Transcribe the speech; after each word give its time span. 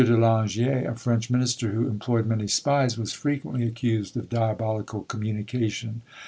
de 0.03 0.17
Langier, 0.17 0.87
a 0.89 0.95
French 0.95 1.29
minister, 1.29 1.73
who 1.73 1.87
employed 1.87 2.25
many 2.25 2.47
spies, 2.47 2.97
was 2.97 3.13
frequently 3.13 3.67
accused 3.67 4.17
of 4.17 4.29
diabolical 4.29 5.03
communication. 5.03 6.01